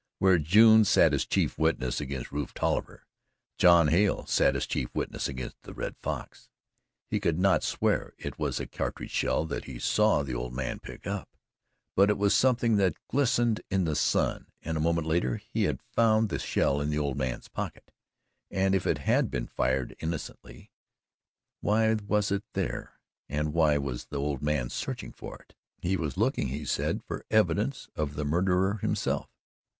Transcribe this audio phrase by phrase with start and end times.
[0.17, 3.05] Where June sat as chief witness against Rufe Tolliver
[3.59, 6.49] John Hale sat as chief witness against the Red Fox.
[7.11, 10.79] He could not swear it was a cartridge shell that he saw the old man
[10.79, 11.29] pick up,
[11.95, 15.83] but it was something that glistened in the sun, and a moment later he had
[15.93, 17.91] found the shell in the old man's pocket
[18.49, 20.71] and if it had been fired innocently,
[21.59, 22.99] why was it there
[23.29, 25.53] and why was the old man searching for it?
[25.77, 29.29] He was looking, he said, for evidence of the murderer himself.